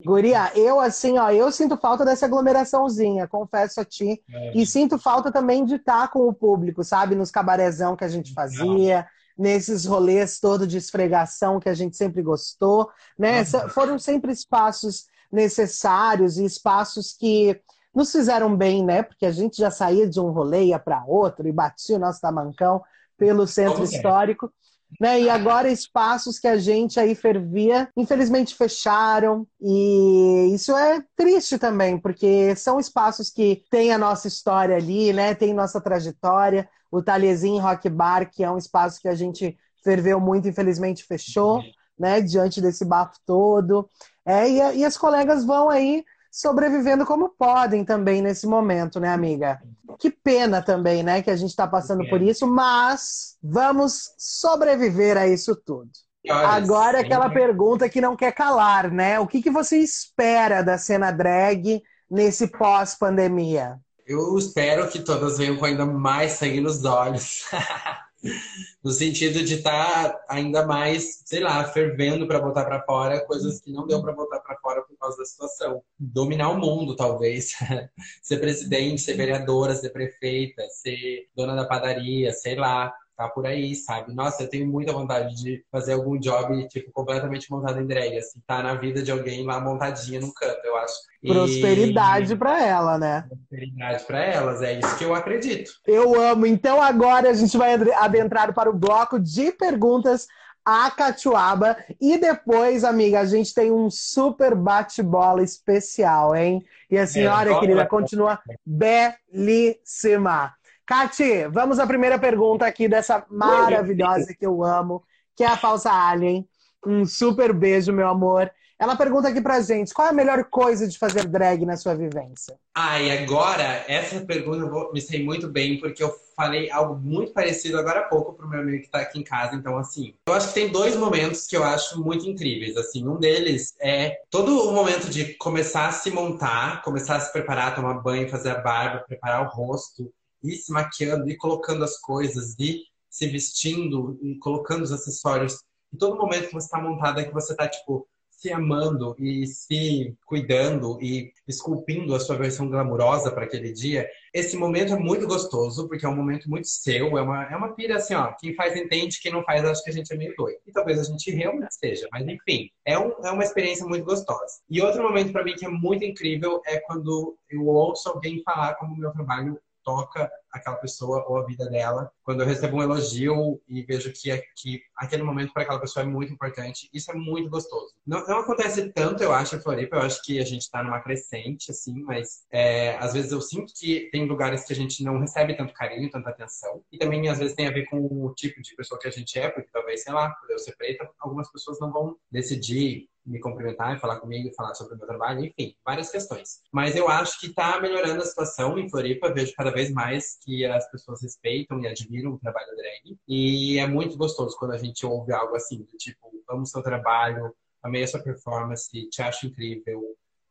[0.04, 4.22] Guria, eu assim, ó, eu sinto falta dessa aglomeraçãozinha, confesso a ti.
[4.30, 4.58] É.
[4.58, 7.16] E sinto falta também de estar com o público, sabe?
[7.16, 9.06] Nos cabarezão que a gente fazia,
[9.38, 13.42] nesses rolês todo de esfregação que a gente sempre gostou, né?
[13.42, 13.70] Uhum.
[13.70, 17.60] Foram sempre espaços necessários e espaços que
[17.94, 19.04] nos fizeram bem, né?
[19.04, 22.22] Porque a gente já saía de um rolê, ia para outro e batia o nosso
[22.22, 22.82] tamancão
[23.18, 24.52] pelo centro Como histórico.
[25.00, 25.22] Né?
[25.22, 29.48] E agora espaços que a gente aí fervia, infelizmente fecharam.
[29.62, 35.34] E isso é triste também, porque são espaços que têm a nossa história ali, né?
[35.34, 36.68] Tem nossa trajetória.
[36.92, 41.62] O Talhezinho Rock Bar, que é um espaço que a gente ferveu muito, infelizmente fechou,
[41.98, 42.22] né?
[42.22, 43.90] Diante desse bafo todo.
[44.26, 49.62] É, e, e as colegas vão aí sobrevivendo como podem também nesse momento, né, amiga?
[50.00, 55.28] Que pena também, né, que a gente está passando por isso, mas vamos sobreviver a
[55.28, 55.90] isso tudo.
[56.30, 59.20] Agora é aquela pergunta que não quer calar, né?
[59.20, 63.80] O que, que você espera da cena drag nesse pós-pandemia?
[64.06, 67.46] Eu espero que todas venham com ainda mais sangue nos olhos.
[68.84, 73.60] no sentido de estar tá ainda mais, sei lá, fervendo para botar para fora coisas
[73.60, 75.84] que não deu para botar para fora por causa da situação.
[76.00, 77.54] Dominar o mundo, talvez.
[78.22, 83.76] ser presidente, ser vereadora, ser prefeita, ser dona da padaria, sei lá tá por aí,
[83.76, 84.14] sabe?
[84.14, 88.40] Nossa, eu tenho muita vontade de fazer algum job, tipo, completamente montado em drag, assim,
[88.48, 90.94] tá na vida de alguém lá montadinha no canto, eu acho.
[91.22, 92.36] Prosperidade e...
[92.36, 93.26] para ela, né?
[93.30, 95.72] Prosperidade para elas, é isso que eu acredito.
[95.86, 96.48] Eu amo.
[96.48, 100.28] Então agora a gente vai adentrar para o bloco de perguntas
[100.66, 101.76] a Catuaba.
[102.00, 106.64] E depois, amiga, a gente tem um super bate-bola especial, hein?
[106.90, 110.54] E a senhora, é, querida, continua belíssima.
[110.92, 115.02] Cati, vamos à primeira pergunta aqui dessa maravilhosa que eu amo,
[115.38, 116.46] que é a falsa alien.
[116.86, 118.52] Um super beijo, meu amor.
[118.78, 121.96] Ela pergunta aqui pra gente: qual é a melhor coisa de fazer drag na sua
[121.96, 122.60] vivência?
[122.76, 127.00] Ah, e agora, essa pergunta eu vou me sei muito bem, porque eu falei algo
[127.00, 129.56] muito parecido agora há pouco pro meu amigo que tá aqui em casa.
[129.56, 132.76] Então, assim, eu acho que tem dois momentos que eu acho muito incríveis.
[132.76, 137.32] Assim, um deles é todo o momento de começar a se montar, começar a se
[137.32, 140.12] preparar, tomar banho, fazer a barba, preparar o rosto
[140.44, 145.60] ir se maquiando, ir colocando as coisas, ir se vestindo e colocando os acessórios.
[145.94, 148.08] E todo momento que você está montada, que você está, tipo,
[148.42, 154.58] se amando e se cuidando e esculpindo a sua versão glamurosa para aquele dia, esse
[154.58, 157.98] momento é muito gostoso, porque é um momento muito seu, é uma, é uma pira
[157.98, 160.58] assim, ó, quem faz entende, quem não faz acho que a gente é meio doido.
[160.66, 164.60] E talvez a gente realmente seja, mas enfim, é, um, é uma experiência muito gostosa.
[164.68, 168.74] E outro momento para mim que é muito incrível é quando eu ouço alguém falar
[168.76, 172.12] como o meu trabalho toca aquela pessoa ou a vida dela.
[172.24, 176.08] Quando eu recebo um elogio e vejo que, que aquele momento para aquela pessoa é
[176.08, 177.94] muito importante, isso é muito gostoso.
[178.06, 179.96] Não, não acontece tanto, eu acho, em Floripa.
[179.96, 183.74] Eu acho que a gente está numa crescente, assim, mas é, às vezes eu sinto
[183.76, 186.84] que tem lugares que a gente não recebe tanto carinho, tanta atenção.
[186.92, 189.38] E também, às vezes, tem a ver com o tipo de pessoa que a gente
[189.38, 193.40] é, porque talvez, sei lá, por eu ser preta, algumas pessoas não vão decidir me
[193.40, 196.62] cumprimentar falar comigo falar sobre o meu trabalho, enfim, várias questões.
[196.72, 200.66] Mas eu acho que está melhorando a situação em Floripa, vejo cada vez mais que
[200.66, 203.18] as pessoas respeitam e admiram o trabalho drag.
[203.28, 207.54] E é muito gostoso quando a gente ouve algo assim, do tipo, amo seu trabalho,
[207.82, 210.02] amei a sua performance, te acho incrível,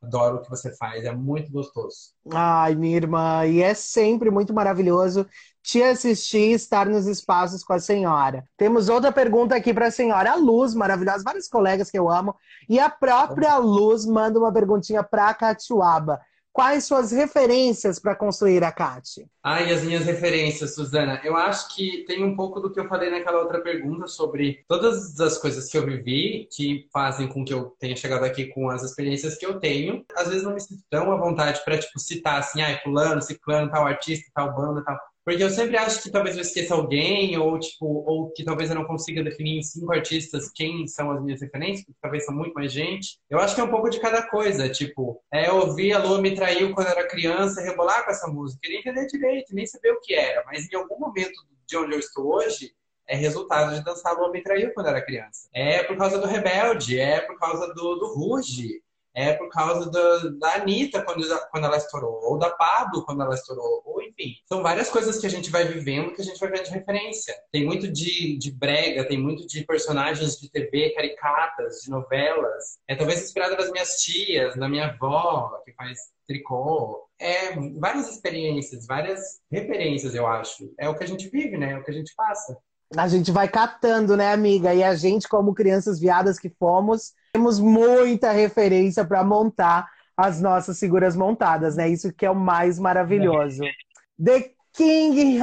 [0.03, 2.15] adoro o que você faz, é muito gostoso.
[2.33, 5.27] Ai, minha irmã, e é sempre muito maravilhoso
[5.63, 8.45] te assistir estar nos espaços com a senhora.
[8.57, 10.33] Temos outra pergunta aqui para a senhora.
[10.33, 12.35] A Luz, maravilhosa, vários colegas que eu amo,
[12.69, 16.19] e a própria Luz manda uma perguntinha para a Catiuaba.
[16.53, 19.25] Quais suas referências para construir a Cate?
[19.43, 21.21] Ai, as minhas referências, Suzana.
[21.23, 25.19] Eu acho que tem um pouco do que eu falei naquela outra pergunta sobre todas
[25.21, 28.83] as coisas que eu vivi que fazem com que eu tenha chegado aqui com as
[28.83, 30.05] experiências que eu tenho.
[30.17, 33.71] Às vezes não me sinto tão à vontade para tipo citar assim, ai, fulano, ciclano,
[33.71, 34.99] tal artista, tal banda, tal.
[35.25, 38.77] Porque eu sempre acho que talvez eu esqueça alguém, ou tipo, ou que talvez eu
[38.77, 42.55] não consiga definir em cinco artistas quem são as minhas referências, porque talvez são muito
[42.55, 43.19] mais gente.
[43.29, 44.69] Eu acho que é um pouco de cada coisa.
[44.69, 48.61] Tipo, é, eu ouvi a Lua me traiu quando era criança, rebolar com essa música.
[48.65, 50.43] Eu nem entender direito, nem saber o que era.
[50.47, 51.35] Mas em algum momento
[51.67, 52.73] de onde eu estou hoje,
[53.07, 55.49] é resultado de dançar Lua me traiu quando era criança.
[55.55, 58.81] É por causa do Rebelde, é por causa do, do Ruge
[59.15, 63.35] é por causa do, da Anitta quando, quando ela estourou, ou da Pablo quando ela
[63.35, 64.35] estourou, ou enfim.
[64.47, 67.35] São várias coisas que a gente vai vivendo que a gente vai ver de referência.
[67.51, 72.79] Tem muito de, de brega, tem muito de personagens de TV, caricatas, de novelas.
[72.87, 77.09] É talvez inspirada das minhas tias, da minha avó, que faz tricô.
[77.19, 80.73] É várias experiências, várias referências, eu acho.
[80.79, 81.73] É o que a gente vive, né?
[81.73, 82.57] É o que a gente passa.
[82.97, 84.75] A gente vai catando, né, amiga?
[84.75, 90.79] E a gente, como crianças viadas que fomos, temos muita referência para montar as nossas
[90.79, 91.89] figuras montadas, né?
[91.89, 93.63] Isso que é o mais maravilhoso.
[94.23, 95.41] The King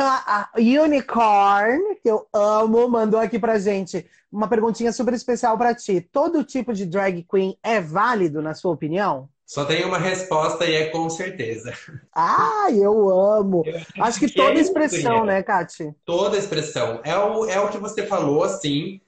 [0.56, 6.02] Unicorn, que eu amo, mandou aqui pra gente uma perguntinha super especial para ti.
[6.02, 9.30] Todo tipo de drag queen é válido, na sua opinião?
[9.46, 11.74] Só tem uma resposta e é com certeza.
[12.14, 13.64] Ah, eu amo.
[13.66, 15.96] Eu acho que toda expressão, né, Kati?
[16.04, 17.00] Toda expressão.
[17.04, 19.00] É o, é o que você falou, assim.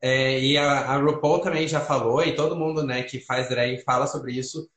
[0.00, 3.82] É, e a, a RuPaul também já falou, e todo mundo né, que faz drag
[3.82, 4.68] fala sobre isso.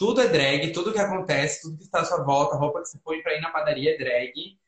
[0.00, 2.88] Tudo é drag, tudo que acontece, tudo que está à sua volta, a roupa que
[2.88, 4.58] você põe para ir na padaria é drag.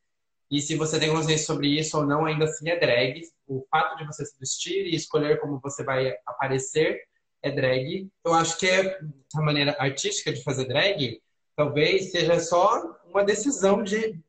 [0.50, 3.22] E se você tem consciência sobre isso ou não, ainda assim é drag.
[3.46, 7.00] O fato de você se vestir e escolher como você vai aparecer
[7.40, 8.10] é drag.
[8.22, 9.00] Eu acho que é
[9.34, 11.18] a maneira artística de fazer drag
[11.56, 14.20] talvez seja só uma decisão de,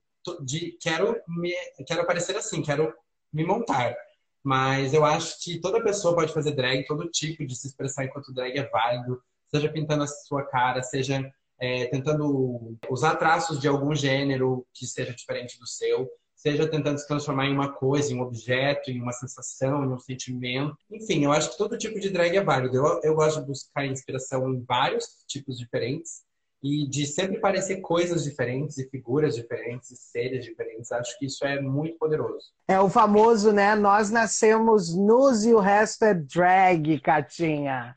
[0.42, 1.54] de quero me
[1.86, 2.94] quero aparecer assim, quero
[3.32, 3.94] me montar.
[4.42, 8.34] Mas eu acho que toda pessoa pode fazer drag, todo tipo de se expressar enquanto
[8.34, 9.22] drag é válido,
[9.54, 15.14] seja pintando a sua cara, seja é, tentando usar traços de algum gênero que seja
[15.14, 19.14] diferente do seu, seja tentando se transformar em uma coisa, em um objeto, em uma
[19.14, 20.76] sensação, em um sentimento.
[20.92, 22.76] Enfim, eu acho que todo tipo de drag é válido.
[22.76, 26.24] Eu, eu gosto de buscar inspiração em vários tipos diferentes
[26.64, 30.92] e de sempre parecer coisas diferentes e figuras diferentes e seres diferentes.
[30.94, 32.54] Acho que isso é muito poderoso.
[32.66, 33.76] É o famoso, né?
[33.76, 37.94] Nós nascemos nus e o resto é drag, Catinha.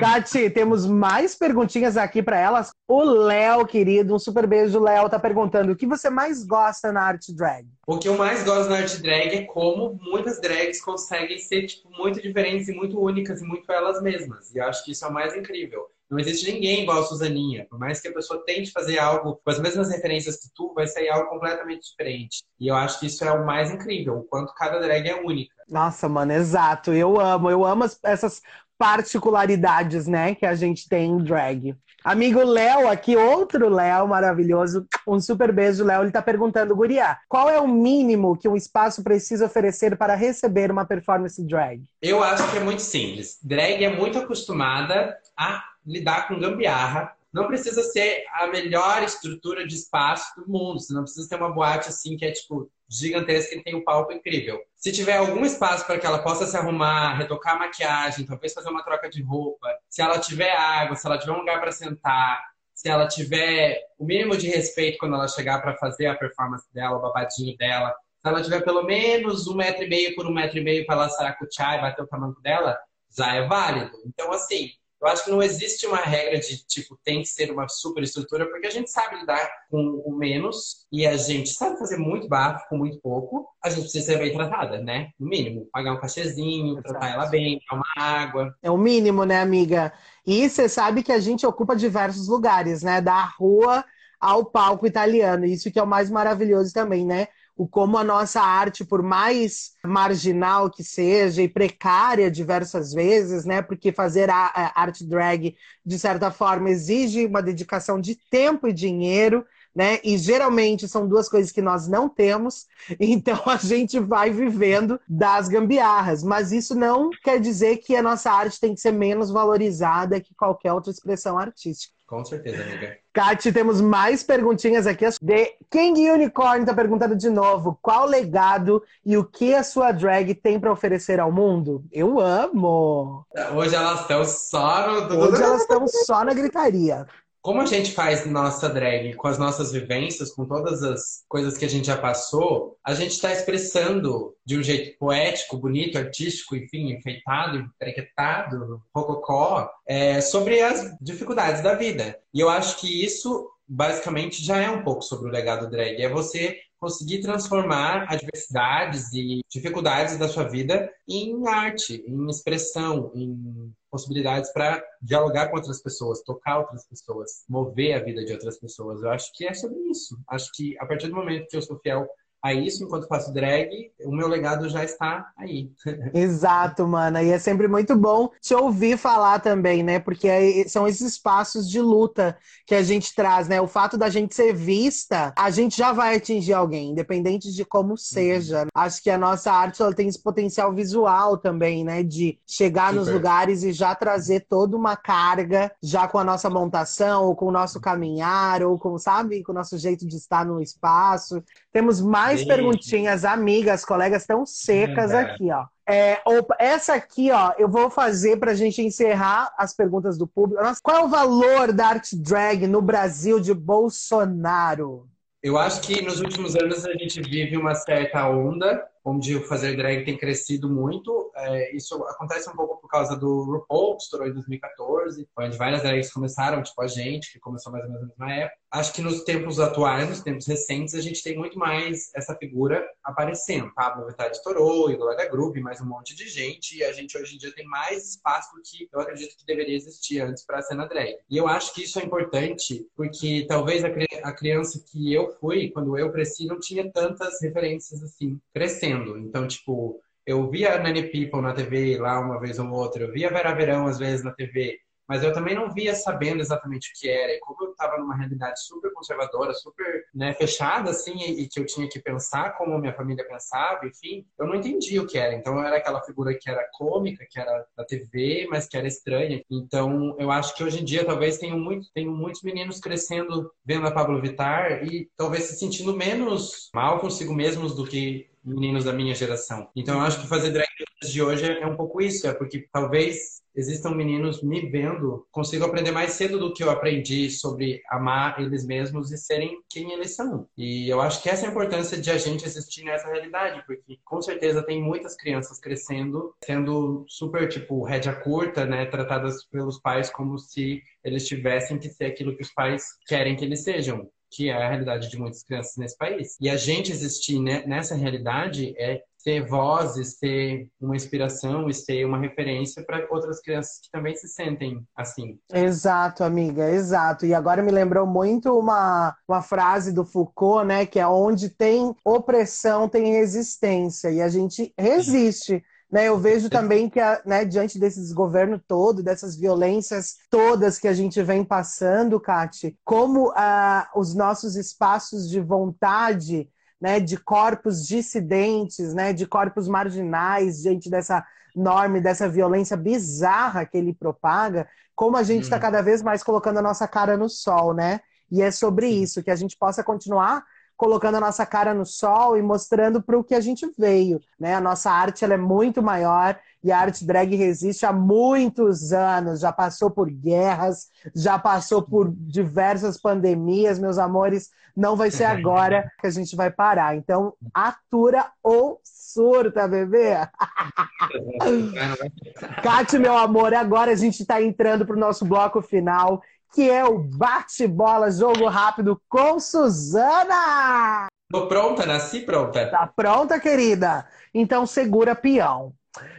[0.00, 2.70] Cati, temos mais perguntinhas aqui para elas.
[2.88, 7.02] O Léo, querido, um super beijo, Léo, tá perguntando o que você mais gosta na
[7.02, 7.66] arte drag?
[7.86, 11.90] O que eu mais gosto na arte drag é como muitas drags conseguem ser tipo,
[11.90, 14.54] muito diferentes e muito únicas e muito elas mesmas.
[14.54, 15.86] E eu acho que isso é o mais incrível.
[16.10, 17.66] Não existe ninguém igual a Suzaninha.
[17.68, 20.86] Por mais que a pessoa tente fazer algo com as mesmas referências que tu, vai
[20.86, 22.42] sair algo completamente diferente.
[22.60, 25.54] E eu acho que isso é o mais incrível, o quanto cada drag é única.
[25.68, 26.92] Nossa, mano, exato.
[26.92, 28.40] Eu amo, eu amo essas
[28.78, 31.74] particularidades, né, que a gente tem em drag.
[32.04, 34.86] Amigo Léo, aqui outro Léo maravilhoso.
[35.08, 36.02] Um super beijo, Léo.
[36.02, 40.70] Ele tá perguntando, Guria, qual é o mínimo que um espaço precisa oferecer para receber
[40.70, 41.82] uma performance drag?
[42.02, 43.38] Eu acho que é muito simples.
[43.42, 47.14] Drag é muito acostumada a lidar com gambiarra.
[47.32, 50.80] Não precisa ser a melhor estrutura de espaço do mundo.
[50.80, 54.12] Você não precisa ter uma boate assim que é tipo gigantesca e tem um palco
[54.12, 54.60] incrível.
[54.76, 58.68] Se tiver algum espaço para que ela possa se arrumar, retocar a maquiagem, talvez fazer
[58.68, 62.42] uma troca de roupa, se ela tiver água, se ela tiver um lugar para sentar,
[62.72, 66.98] se ela tiver o mínimo de respeito quando ela chegar para fazer a performance dela,
[66.98, 70.58] o babadinho dela, se ela tiver pelo menos um metro e meio por um metro
[70.58, 72.78] e meio para ela saracutear e bater o tamanho dela,
[73.16, 73.96] já é válido.
[74.06, 74.70] Então, assim,
[75.04, 78.48] eu acho que não existe uma regra de tipo tem que ser uma super estrutura,
[78.48, 82.66] porque a gente sabe lidar com o menos e a gente sabe fazer muito bafo
[82.70, 83.46] com muito pouco.
[83.62, 85.10] A gente precisa ser bem tratada, né?
[85.20, 86.88] No mínimo, pagar um cachezinho, Exato.
[86.88, 88.54] tratar ela bem, dar uma água.
[88.62, 89.92] É o mínimo, né, amiga?
[90.26, 93.02] E você sabe que a gente ocupa diversos lugares, né?
[93.02, 93.84] Da rua
[94.18, 95.44] ao palco italiano.
[95.44, 97.28] Isso que é o mais maravilhoso também, né?
[97.56, 103.62] O como a nossa arte, por mais marginal que seja e precária diversas vezes, né?
[103.62, 108.72] Porque fazer a, a arte drag, de certa forma, exige uma dedicação de tempo e
[108.72, 109.44] dinheiro.
[109.74, 109.98] Né?
[110.04, 112.66] E geralmente são duas coisas que nós não temos,
[113.00, 116.22] então a gente vai vivendo das gambiarras.
[116.22, 120.32] Mas isso não quer dizer que a nossa arte tem que ser menos valorizada que
[120.36, 121.93] qualquer outra expressão artística.
[122.06, 122.98] Com certeza, amiga.
[123.14, 125.06] Kati, temos mais perguntinhas aqui.
[125.22, 130.34] De King Unicorn está perguntando de novo: qual legado e o que a sua drag
[130.34, 131.82] tem para oferecer ao mundo?
[131.90, 133.26] Eu amo!
[133.54, 135.18] Hoje elas estão só no.
[135.18, 137.06] Hoje elas estão só na gritaria
[137.44, 141.66] como a gente faz nossa drag com as nossas vivências, com todas as coisas que
[141.66, 146.90] a gente já passou, a gente está expressando de um jeito poético, bonito, artístico, enfim,
[146.90, 152.18] enfeitado, emprequetado, rococó, é, sobre as dificuldades da vida.
[152.32, 156.00] E eu acho que isso, basicamente, já é um pouco sobre o legado drag.
[156.00, 163.72] É você conseguir transformar adversidades e dificuldades da sua vida em arte, em expressão, em
[163.90, 169.02] possibilidades para dialogar com outras pessoas, tocar outras pessoas, mover a vida de outras pessoas.
[169.02, 170.18] Eu acho que é sobre isso.
[170.28, 172.06] Acho que a partir do momento que eu sou fiel
[172.44, 175.70] a isso enquanto faço drag, o meu legado já está aí.
[176.12, 177.22] Exato, mana.
[177.22, 179.98] E é sempre muito bom te ouvir falar também, né?
[179.98, 183.62] Porque são esses espaços de luta que a gente traz, né?
[183.62, 187.96] O fato da gente ser vista, a gente já vai atingir alguém, independente de como
[187.96, 188.64] seja.
[188.64, 188.68] Uhum.
[188.74, 192.02] Acho que a nossa arte ela tem esse potencial visual também, né?
[192.02, 192.98] De chegar Super.
[192.98, 197.46] nos lugares e já trazer toda uma carga, já com a nossa montação, ou com
[197.46, 201.42] o nosso caminhar, ou com, sabe, com o nosso jeito de estar no espaço.
[201.72, 202.48] Temos mais Sim.
[202.48, 205.20] perguntinhas, amigas, colegas estão secas é.
[205.20, 205.66] aqui, ó.
[205.86, 206.22] É,
[206.58, 210.62] essa aqui, ó, eu vou fazer para a gente encerrar as perguntas do público.
[210.62, 215.06] Nossa, qual é o valor da arte drag no Brasil de Bolsonaro?
[215.42, 219.76] Eu acho que nos últimos anos a gente vive uma certa onda onde o fazer
[219.76, 221.30] drag tem crescido muito.
[221.36, 225.82] É, isso acontece um pouco por causa do RuPaul, que estourou em 2014, onde várias
[225.82, 228.56] drags começaram, tipo a gente, que começou mais ou menos na época.
[228.70, 232.84] Acho que nos tempos atuais, nos tempos recentes, a gente tem muito mais essa figura
[233.04, 233.72] aparecendo.
[233.74, 237.38] Pablo Vittar estourou, Glória Groove, mais um monte de gente, e a gente hoje em
[237.38, 240.86] dia tem mais espaço do que eu acredito que deveria existir antes para a cena
[240.86, 241.16] drag.
[241.30, 243.88] E eu acho que isso é importante, porque talvez a,
[244.22, 249.18] a criança que eu fui, quando eu cresci, não tinha tantas referências assim, crescendo crescendo.
[249.18, 253.30] Então, tipo, eu via Nanny People na TV lá uma vez ou outra, eu via
[253.30, 257.08] Vera Verão às vezes na TV, mas eu também não via sabendo exatamente o que
[257.08, 257.32] era.
[257.32, 261.60] E como eu estava numa realidade super conservadora, super né, fechada, assim, e, e, que
[261.60, 265.34] eu tinha que pensar como minha família pensava, enfim, eu não entendia o que era.
[265.34, 268.86] Então eu era aquela figura que era cômica, que era da TV, mas que era
[268.86, 269.44] estranha.
[269.50, 273.86] Então eu acho que hoje em dia talvez tenham, muito, tenham muitos meninos crescendo vendo
[273.86, 278.92] a Pablo Vittar e talvez se sentindo menos mal consigo mesmos do que meninos da
[278.92, 279.68] minha geração.
[279.74, 280.68] Então eu acho que fazer drag
[281.02, 285.92] de hoje é um pouco isso, é porque talvez existam meninos me vendo, consigo aprender
[285.92, 290.48] mais cedo do que eu aprendi sobre amar eles mesmos e serem quem eles são.
[290.56, 293.98] E eu acho que essa é a importância de a gente existir nessa realidade, porque
[294.04, 300.10] com certeza tem muitas crianças crescendo, sendo super, tipo, rédea curta, né, tratadas pelos pais
[300.10, 304.48] como se eles tivessem que ser aquilo que os pais querem que eles sejam que
[304.48, 306.36] é a realidade de muitas crianças nesse país.
[306.40, 312.04] E a gente existir nessa realidade é ser voz e ser uma inspiração e ser
[312.04, 315.38] uma referência para outras crianças que também se sentem assim.
[315.50, 317.24] Exato, amiga, exato.
[317.24, 321.96] E agora me lembrou muito uma, uma frase do Foucault, né, que é onde tem
[322.04, 325.64] opressão tem resistência e a gente resiste.
[325.90, 330.92] Né, eu vejo também que, né, diante desse desgoverno todo, dessas violências todas que a
[330.92, 336.48] gente vem passando, Kati, como ah, os nossos espaços de vontade,
[336.80, 341.24] né, de corpos dissidentes, né, de corpos marginais, diante dessa
[341.54, 345.62] norma, dessa violência bizarra que ele propaga, como a gente está uhum.
[345.62, 348.00] cada vez mais colocando a nossa cara no sol, né?
[348.30, 350.44] E é sobre isso, que a gente possa continuar
[350.76, 354.20] colocando a nossa cara no sol e mostrando para o que a gente veio.
[354.38, 354.54] Né?
[354.54, 359.40] A nossa arte ela é muito maior e a arte drag resiste há muitos anos,
[359.40, 364.50] já passou por guerras, já passou por diversas pandemias, meus amores.
[364.76, 366.96] Não vai ser agora que a gente vai parar.
[366.96, 370.14] Então, atura ou surta, bebê.
[372.62, 376.20] Cate, meu amor, agora a gente está entrando para o nosso bloco final
[376.54, 381.08] que é o bate-bola jogo rápido com Suzana.
[381.30, 382.70] Tô pronta, nasci pronta.
[382.70, 384.06] Tá pronta, querida?
[384.32, 385.72] Então segura peão.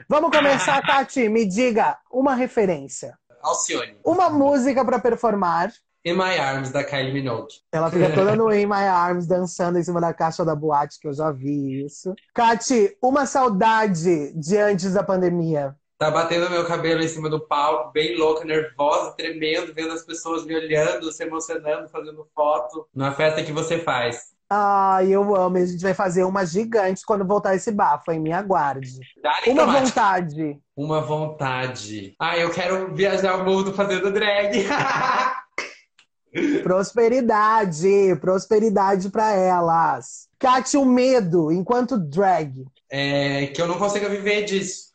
[0.10, 1.30] Vamos começar, Tati.
[1.30, 3.18] Me diga uma referência.
[3.42, 3.96] Alcione.
[4.04, 5.72] Uma música para performar.
[6.04, 7.56] In My Arms, da Kylie Minogue.
[7.72, 11.08] Ela fica toda no In My Arms, dançando em cima da caixa da boate, que
[11.08, 12.14] eu já vi isso.
[12.34, 15.76] Kati, uma saudade de antes da pandemia.
[15.98, 20.46] Tá batendo meu cabelo em cima do palco, bem louca, nervosa, tremendo, vendo as pessoas
[20.46, 22.86] me olhando, se emocionando, fazendo foto.
[22.94, 24.36] Na festa que você faz.
[24.50, 25.58] Ai, eu amo.
[25.58, 28.20] A gente vai fazer uma gigante quando voltar esse bafo, hein?
[28.20, 29.00] Me aguarde.
[29.48, 30.60] uma vontade.
[30.76, 32.14] Uma vontade.
[32.20, 34.66] Ai, eu quero viajar o mundo fazendo drag.
[36.62, 40.28] prosperidade, prosperidade para elas.
[40.38, 42.66] Cate, o medo enquanto drag.
[42.92, 44.92] É que eu não consiga viver disso.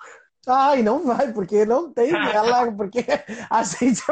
[0.46, 3.04] Ai, não vai, porque não tem ela, porque
[3.48, 4.02] a gente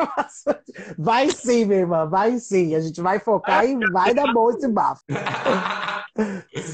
[0.99, 2.74] vai sim, minha irmã, vai sim.
[2.74, 5.03] A gente vai focar e vai dar bom esse bafo.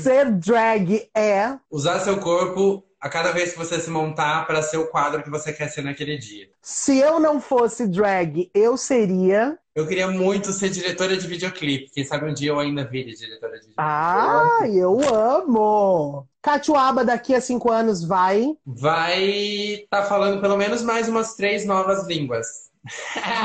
[0.03, 4.79] Ser drag é usar seu corpo a cada vez que você se montar para ser
[4.79, 6.49] o quadro que você quer ser naquele dia.
[6.63, 9.59] Se eu não fosse drag, eu seria.
[9.75, 11.91] Eu queria muito ser diretora de videoclipe.
[11.93, 13.75] Quem sabe um dia eu ainda vire diretora de videoclipe.
[13.77, 16.27] Ah, eu amo!
[16.41, 18.57] Catuaba daqui a cinco anos vai.
[18.65, 22.71] Vai estar tá falando pelo menos mais umas três novas línguas.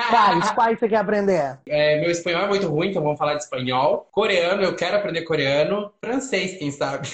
[0.09, 0.51] Quais?
[0.51, 1.59] Quais você quer aprender?
[1.65, 4.07] É, meu espanhol é muito ruim, então vamos falar de espanhol.
[4.11, 5.91] Coreano, eu quero aprender coreano.
[6.01, 7.07] Francês, quem sabe?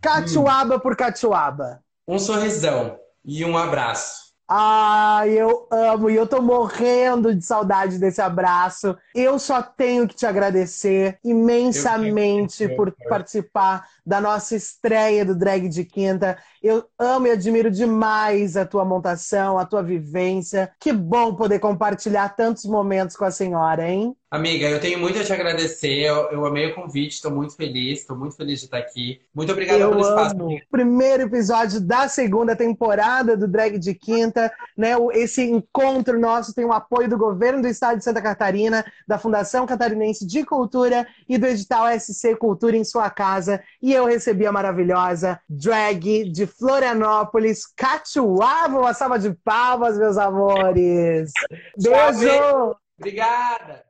[0.00, 1.82] Catuaba por catuaba.
[2.06, 4.31] Um sorrisão e um abraço.
[4.54, 8.94] Ai, eu amo e eu tô morrendo de saudade desse abraço.
[9.14, 15.86] Eu só tenho que te agradecer imensamente por participar da nossa estreia do Drag de
[15.86, 16.36] Quinta.
[16.62, 20.70] Eu amo e admiro demais a tua montação, a tua vivência.
[20.78, 24.14] Que bom poder compartilhar tantos momentos com a senhora, hein?
[24.32, 26.06] Amiga, eu tenho muito a te agradecer.
[26.06, 29.20] Eu, eu amei o convite, estou muito feliz, estou muito feliz de estar aqui.
[29.34, 30.34] Muito obrigada eu pelo espaço.
[30.34, 30.58] Amo.
[30.70, 34.92] Primeiro episódio da segunda temporada do Drag de Quinta, né?
[35.12, 39.66] Esse encontro nosso tem o apoio do governo do estado de Santa Catarina, da Fundação
[39.66, 43.62] Catarinense de Cultura e do edital SC Cultura em sua casa.
[43.82, 48.78] E eu recebi a maravilhosa drag de Florianópolis, Catuava.
[48.78, 51.30] Uma salva de palmas, meus amores.
[51.76, 52.78] Beijo!
[52.98, 53.80] Obrigada!